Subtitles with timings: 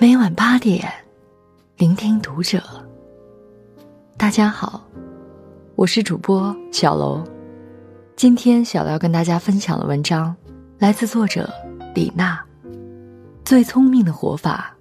[0.00, 0.88] 每晚八点，
[1.76, 2.62] 聆听读者。
[4.16, 4.80] 大家好，
[5.74, 7.24] 我是主播小楼。
[8.14, 10.36] 今天小楼要跟大家分享的文章，
[10.78, 11.52] 来自作者
[11.96, 12.40] 李娜。
[13.44, 14.72] 最聪明的活法，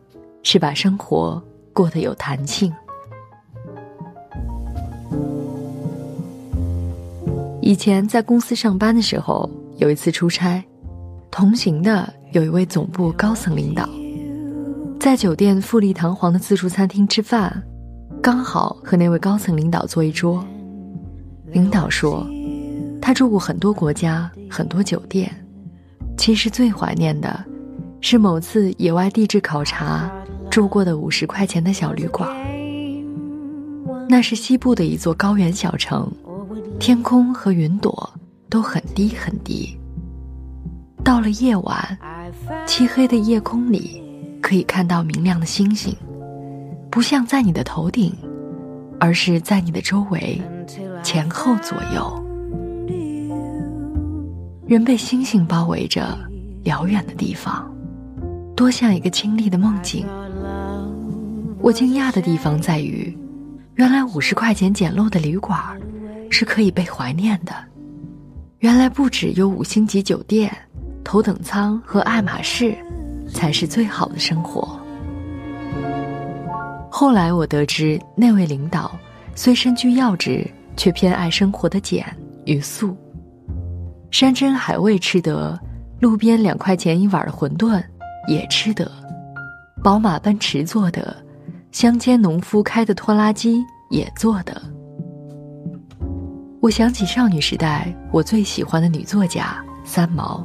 [0.44, 1.42] 是把生活
[1.74, 2.72] 过得有弹性。
[7.60, 10.64] 以前在公司上班的时候，有一次出差，
[11.32, 13.90] 同行的有一位总部高层领导。
[15.00, 17.64] 在酒店富丽堂皇的自助餐厅吃饭，
[18.22, 20.44] 刚好和那位高层领导坐一桌。
[21.52, 22.28] 领导说，
[23.02, 25.32] 他住过很多国家、很多酒店，
[26.18, 27.46] 其实最怀念的，
[28.02, 30.12] 是某次野外地质考察
[30.50, 32.30] 住过的五十块钱的小旅馆。
[34.10, 36.12] 那是西部的一座高原小城，
[36.80, 38.10] 天空和云朵
[38.50, 39.78] 都很低很低。
[41.04, 41.98] 到了夜晚，
[42.66, 44.04] 漆黑的夜空里。
[44.48, 45.94] 可以看到明亮的星星，
[46.90, 48.16] 不像在你的头顶，
[48.98, 50.42] 而是在你的周围，
[51.04, 52.26] 前后左右。
[54.66, 56.18] 人被星星包围着，
[56.64, 57.70] 遥远的地方，
[58.56, 60.06] 多像一个清丽的梦境。
[61.60, 63.14] 我惊讶的地方在于，
[63.76, 65.60] 原来五十块钱简陋的旅馆，
[66.30, 67.52] 是可以被怀念的。
[68.60, 70.50] 原来不只有五星级酒店、
[71.04, 72.74] 头等舱和爱马仕。
[73.28, 74.80] 才是最好的生活。
[76.90, 78.92] 后来我得知，那位领导
[79.36, 82.06] 虽身居要职，却偏爱生活的简
[82.46, 82.96] 与素。
[84.10, 85.60] 山珍海味吃得，
[86.00, 87.84] 路边两块钱一碗的馄饨
[88.28, 88.90] 也吃得，
[89.84, 91.16] 宝马奔驰坐得，
[91.72, 94.60] 乡间农夫开的拖拉机也坐得。
[96.60, 100.44] 我想起少女时代我最喜欢的女作家三毛。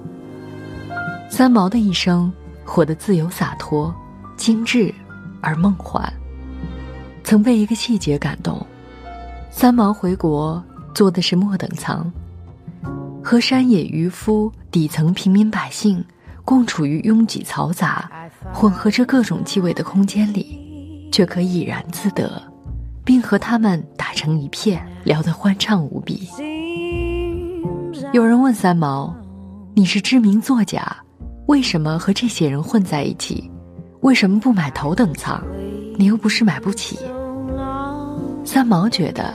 [1.31, 2.31] 三毛的一生。
[2.65, 3.95] 活得自由洒脱、
[4.37, 4.95] 精致
[5.41, 6.13] 而梦幻。
[7.25, 8.65] 曾被一个细节感动：
[9.51, 10.63] 三毛回国
[10.95, 12.11] 坐的是末等舱，
[13.23, 16.05] 和山野渔夫、底层平民百姓
[16.45, 18.11] 共处于拥挤嘈杂、
[18.53, 22.43] 混合着各种气味的空间里，却可以怡然自得，
[23.05, 26.29] 并和他们打成一片，聊得欢畅无比。
[28.13, 29.15] 有人问三毛
[29.75, 30.97] ：“你是知名作家？”
[31.53, 33.51] 为什么和这些人混在一起？
[34.01, 35.39] 为什么不买头等舱？
[35.99, 36.99] 你又不是买不起。
[38.43, 39.35] 三毛觉得，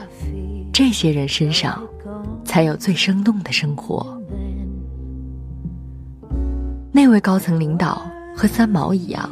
[0.73, 1.79] 这些人身上
[2.43, 4.19] 才有最生动的生活。
[6.91, 9.29] 那位高层领导和三毛一样，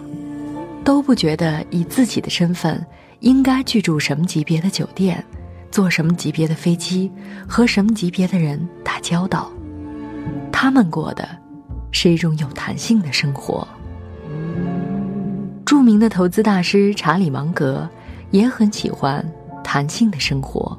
[0.83, 2.79] 都不觉得以自己的身份
[3.21, 5.25] 应该居住什么级别的酒店，
[5.71, 7.11] 坐什么级别的飞机，
[7.47, 9.51] 和什么级别的人打交道。
[10.51, 11.27] 他们过的。
[11.91, 13.67] 是一种有弹性的生活。
[15.65, 17.89] 著名的投资大师查理芒格
[18.31, 19.25] 也很喜欢
[19.63, 20.77] 弹性的生活。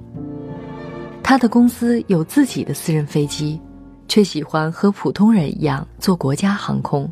[1.22, 3.60] 他的公司有自己的私人飞机，
[4.06, 7.10] 却喜欢和普通人一样坐国家航空。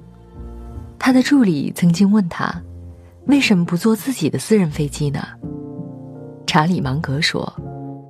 [0.98, 2.54] 他的助理曾经问他
[3.26, 5.26] ：“为什么不坐自己的私人飞机呢？”
[6.46, 7.52] 查理芒格说：“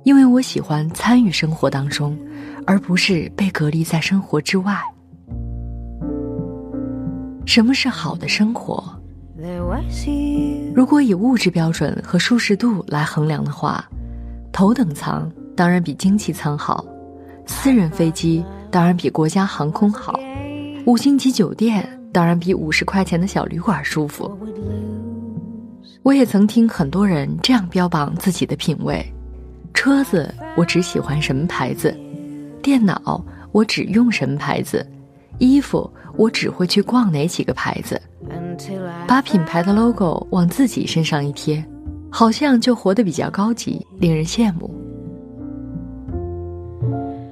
[0.05, 2.15] 因为我喜欢参与生活当中，
[2.67, 4.79] 而不是被隔离在生活之外。”
[7.45, 8.83] 什么是好的生活？
[10.73, 13.87] 如果以物质标准和舒适度来衡量的话，
[14.51, 16.83] 头等舱当然比经济舱好，
[17.45, 20.19] 私人飞机当然比国家航空好，
[20.85, 24.37] 五星级酒店当然比五十块钱的小旅馆舒服。
[26.01, 29.05] 我也曾听很多人这样标榜自己的品味：
[29.73, 31.95] 车子我只喜欢什么牌子，
[32.61, 34.85] 电脑我只用什么牌子。
[35.37, 38.01] 衣服，我只会去逛哪几个牌子，
[39.07, 41.63] 把品牌的 logo 往自己身上一贴，
[42.09, 44.73] 好像就活得比较高级，令人羡慕。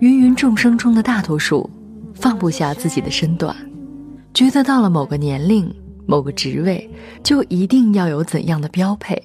[0.02, 1.70] 芸芸众生中的大多数，
[2.14, 3.56] 放不下自己的身段，
[4.34, 5.74] 觉得到了某个年龄、
[6.06, 6.90] 某个职位，
[7.24, 9.22] 就一定要有怎样的标配，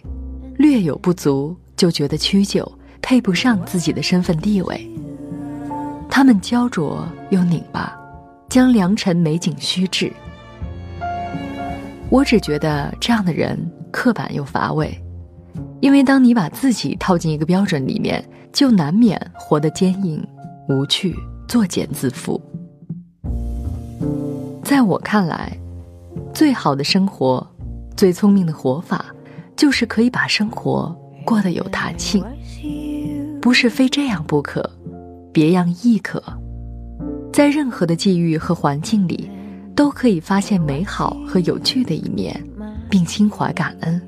[0.56, 2.70] 略有不足就觉得屈就，
[3.02, 4.88] 配不上自己的身份地位。
[6.08, 7.92] 他们焦灼又拧巴。
[8.48, 10.12] 将良辰美景虚掷。
[12.10, 13.58] 我只觉得这样的人
[13.90, 14.98] 刻板又乏味，
[15.80, 20.26] 因为当你把自己套进一个标准里面，就难免活得坚硬、
[20.68, 21.14] 无趣、
[21.46, 22.40] 作茧自缚。
[24.62, 25.56] 在我看来，
[26.32, 27.46] 最好的生活，
[27.96, 29.04] 最聪明的活法，
[29.54, 30.94] 就是可以把生活
[31.26, 32.24] 过得有弹性，
[33.40, 34.70] 不是非这样不可，
[35.32, 36.22] 别样亦可。
[37.38, 39.30] 在任何的际遇和环境里，
[39.72, 42.34] 都可以发现美好和有趣的一面，
[42.90, 44.02] 并心怀感恩。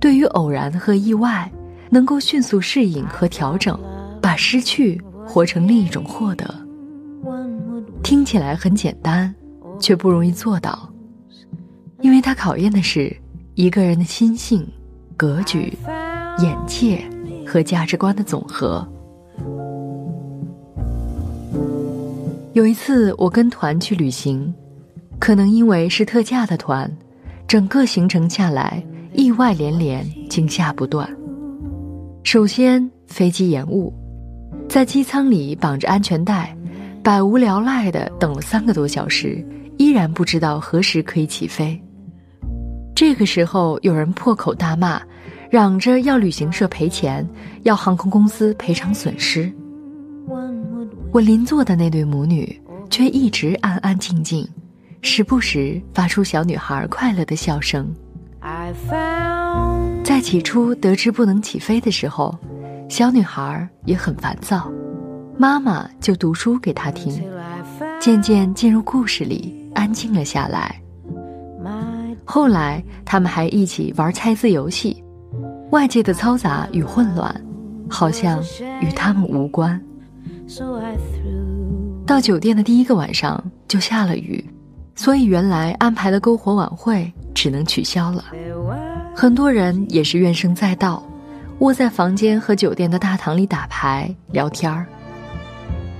[0.00, 1.48] 对于偶然和意外，
[1.88, 3.78] 能够迅速适应和调整，
[4.20, 6.52] 把失去活成另一种获得。
[8.02, 9.32] 听起来很简单，
[9.78, 10.92] 却不容易做到，
[12.00, 13.16] 因为它考验的是
[13.54, 14.68] 一个人的心性、
[15.16, 15.72] 格局、
[16.40, 17.08] 眼界
[17.46, 18.84] 和价值观的总和。
[22.56, 24.50] 有一次，我跟团去旅行，
[25.18, 26.90] 可能因为是特价的团，
[27.46, 28.82] 整个行程下来
[29.12, 31.06] 意外连连，惊吓不断。
[32.24, 33.92] 首先，飞机延误，
[34.70, 36.56] 在机舱里绑着安全带，
[37.02, 41.78] 百无聊赖的等了三个多小时，依然不知道何时可以起飞。
[42.94, 44.98] 这个时候，有人破口大骂，
[45.50, 47.28] 嚷着要旅行社赔钱，
[47.64, 49.52] 要航空公司赔偿损失。
[51.16, 52.60] 我邻座的那对母女
[52.90, 54.46] 却一直安安静静，
[55.00, 57.90] 时不时发出小女孩快乐的笑声。
[60.04, 62.38] 在起初得知不能起飞的时候，
[62.90, 64.70] 小女孩也很烦躁，
[65.38, 67.24] 妈妈就读书给她听，
[67.98, 70.78] 渐渐进入故事里，安静了下来。
[72.26, 75.02] 后来他们还一起玩猜字游戏，
[75.70, 77.34] 外界的嘈杂与混乱，
[77.88, 78.38] 好像
[78.82, 79.82] 与他们无关。
[82.06, 84.44] 到酒店的第一个晚上就下了雨，
[84.94, 88.24] 所以原来安排的篝火晚会只能取消了。
[89.14, 91.02] 很多人也是怨声载道，
[91.58, 94.86] 窝在房间和酒店的大堂里打牌聊天儿。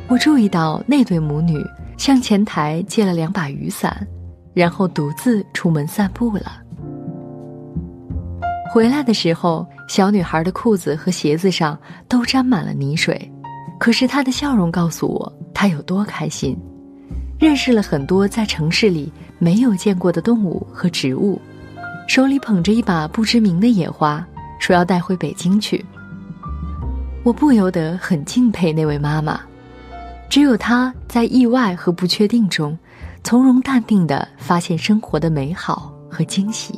[0.08, 1.60] 我注意到那对母女
[1.98, 4.06] 向前台借了两把雨伞，
[4.54, 6.62] 然后独自出门散步了。
[8.72, 11.76] 回来的时候，小女孩的裤子和鞋子上
[12.06, 13.32] 都沾满了泥水。
[13.86, 16.58] 可是他的笑容告诉我，他有多开心，
[17.38, 21.40] 认识了很多在城市里没有见过的动物和植物，
[22.08, 24.26] 手里捧着一把不知名的野花，
[24.58, 25.84] 说要带回北京去。
[27.22, 29.40] 我不由得很敬佩那位妈妈，
[30.28, 32.76] 只有她在意外和不确定中，
[33.22, 36.76] 从容淡定地发现生活的美好和惊喜。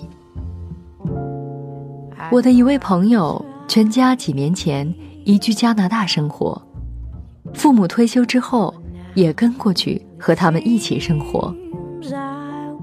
[2.30, 4.94] 我的一位朋友，全家几年前
[5.24, 6.60] 移居加拿大生活。
[7.54, 8.74] 父母退休之后，
[9.14, 11.54] 也跟过去和他们一起生活。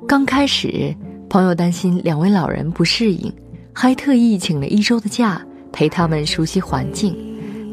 [0.08, 0.94] 刚开始，
[1.30, 3.32] 朋友担心两位老人不适应，
[3.74, 5.42] 还特意请了一周的假
[5.72, 7.16] 陪他们熟悉环境，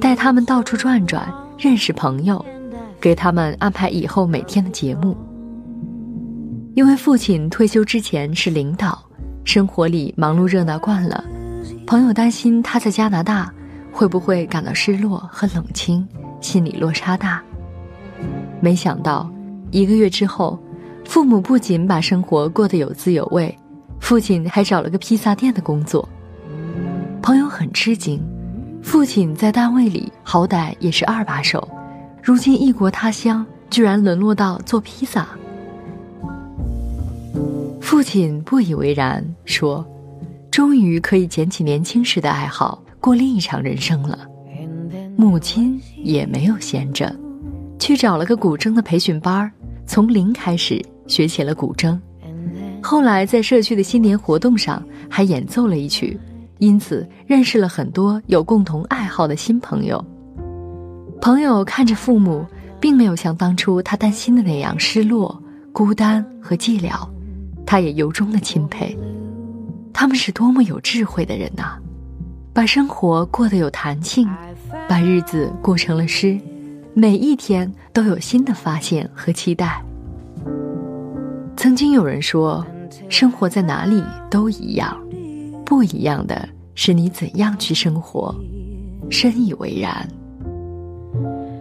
[0.00, 2.44] 带他们到处转转，认识朋友，
[3.00, 5.16] 给他们安排以后每天的节目。
[6.74, 8.98] 因为父亲退休之前是领导，
[9.44, 11.22] 生活里忙碌热闹惯了，
[11.86, 13.52] 朋友担心他在加拿大
[13.92, 16.08] 会不会感到失落和冷清。
[16.42, 17.42] 心理落差大。
[18.60, 19.30] 没想到，
[19.70, 20.58] 一个月之后，
[21.06, 23.56] 父母不仅把生活过得有滋有味，
[24.00, 26.06] 父亲还找了个披萨店的工作。
[27.22, 28.20] 朋友很吃惊，
[28.82, 31.66] 父亲在单位里好歹也是二把手，
[32.22, 35.28] 如今异国他乡，居然沦落到做披萨。
[37.80, 39.86] 父亲不以为然，说
[40.50, 44.18] ：“终于可以捡起年轻时的爱好，过另一场人生了。”
[45.22, 47.14] 母亲也没有闲着，
[47.78, 49.50] 去找了个古筝的培训班，
[49.86, 51.98] 从零开始学起了古筝。
[52.82, 56.18] 后来在社区的新年活动上还演奏了一曲，
[56.58, 60.04] 因此认识了很多有共同爱好的新朋友。
[61.20, 62.44] 朋友看着父母，
[62.80, 65.40] 并没有像当初他担心的那样失落、
[65.72, 67.08] 孤单和寂寥，
[67.64, 68.98] 他也由衷的钦佩。
[69.92, 71.78] 他们是多么有智慧的人呐，
[72.52, 74.28] 把生活过得有弹性。
[74.88, 76.38] 把日子过成了诗，
[76.94, 79.82] 每一天都有新的发现和期待。
[81.56, 82.64] 曾经有人说，
[83.08, 84.96] 生活在哪里都一样，
[85.64, 88.34] 不一样的是你怎样去生活。
[89.10, 90.08] 深以为然。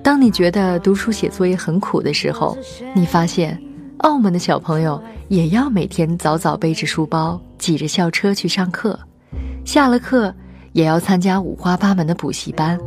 [0.03, 2.58] 当你觉得读书写作业很苦的时候，
[2.96, 3.62] 你发现
[4.00, 9.00] 澳门的小朋友也要每天早早背着书包，挤着校车去上课，
[9.65, 10.34] 下了课。
[10.74, 12.80] 也要参加五花八门的补习班。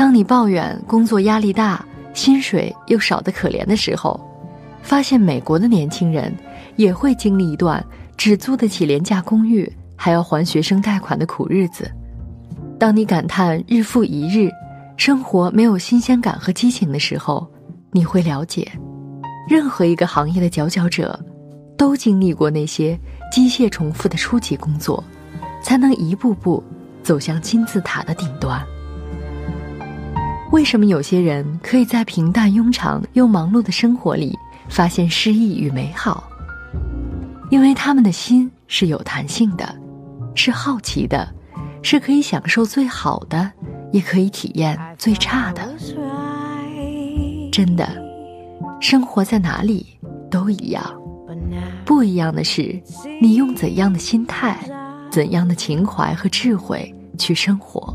[0.00, 4.18] 当你抱怨工作压力大、薪水又少得可怜的时候，
[4.80, 6.34] 发现美国的年轻人
[6.76, 7.84] 也会经历一段
[8.16, 11.86] 只租得起廉价公寓还要还学生贷款的苦日子。
[12.78, 14.50] 当你感叹日复一日
[14.96, 17.46] 生活没有新鲜感和激情的时候，
[17.92, 18.72] 你会了解，
[19.50, 21.20] 任何一个行业的佼佼者，
[21.76, 22.98] 都经历过那些
[23.30, 25.04] 机械重复的初级工作。
[25.62, 26.64] 才能一步步
[27.02, 28.66] 走向金字塔的顶端。
[30.52, 34.36] 为什么有些人可以在平淡庸常又忙碌的生活里
[34.68, 36.28] 发现诗意与美好？
[37.50, 39.72] 因为他们的心是有弹性的，
[40.34, 41.28] 是好奇的，
[41.82, 43.50] 是可以享受最好的，
[43.92, 45.72] 也可以体验最差的。
[47.52, 47.88] 真的，
[48.80, 49.86] 生活在哪里
[50.30, 50.82] 都一样，
[51.84, 52.80] 不一样的是
[53.22, 54.58] 你用怎样的心态、
[55.12, 57.89] 怎样的情怀和智慧去生活。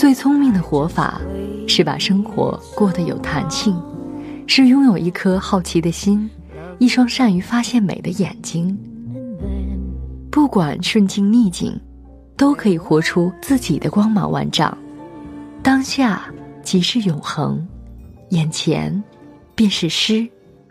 [0.00, 1.20] 最聪明的活法，
[1.68, 3.78] 是把生活过得有弹性，
[4.46, 6.26] 是拥有一颗好奇的心，
[6.78, 8.74] 一双善于发现美的眼睛。
[10.30, 11.78] 不管顺境逆境，
[12.34, 14.74] 都可以活出自己的光芒万丈。
[15.62, 17.62] 当下即是永恒，
[18.30, 19.04] 眼前
[19.54, 20.26] 便是诗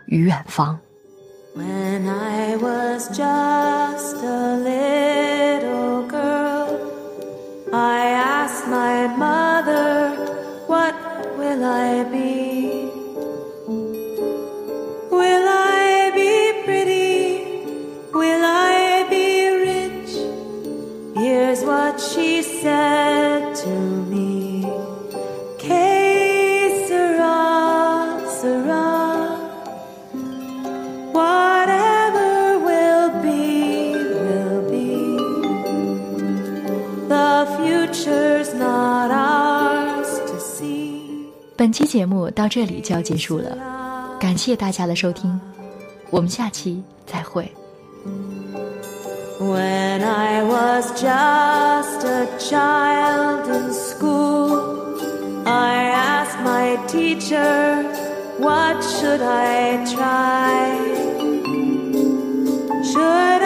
[0.06, 0.76] 与远方。
[1.56, 4.49] When I was just a
[41.70, 43.56] 本期节目到这里就要结束了，
[44.18, 45.40] 感谢大家的收听，
[46.10, 47.48] 我们下期再会。
[49.38, 54.96] When I was just a child in school,
[55.44, 57.84] I asked my teacher,
[58.40, 60.76] what should I try?
[62.82, 63.39] Should